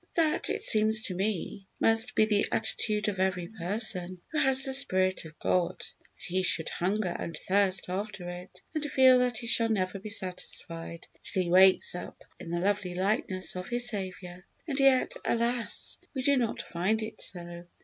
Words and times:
That, 0.15 0.49
it 0.49 0.63
seems 0.63 0.99
to 1.03 1.13
me, 1.13 1.67
must 1.79 2.15
be 2.15 2.25
the 2.25 2.47
attitude 2.51 3.07
of 3.07 3.19
every 3.19 3.47
person 3.49 4.19
who 4.31 4.39
has 4.39 4.63
the 4.63 4.73
Spirit 4.73 5.25
of 5.25 5.37
God 5.37 5.77
that 5.77 6.23
he 6.25 6.41
should 6.41 6.69
hunger 6.69 7.15
and 7.19 7.37
thirst 7.37 7.85
after 7.87 8.27
it, 8.27 8.63
and 8.73 8.83
feel 8.83 9.19
that 9.19 9.37
he 9.37 9.45
shall 9.45 9.69
never 9.69 9.99
be 9.99 10.09
satisfied 10.09 11.07
till 11.21 11.43
he 11.43 11.49
wakes 11.51 11.93
up 11.93 12.23
in 12.39 12.49
the 12.49 12.57
lovely 12.59 12.95
likeness 12.95 13.55
of 13.55 13.69
his 13.69 13.89
Saviour. 13.89 14.43
And 14.67 14.79
yet, 14.79 15.13
alas! 15.23 15.99
we 16.15 16.23
do 16.23 16.35
not 16.35 16.63
find 16.63 17.03
it 17.03 17.21
so. 17.21 17.67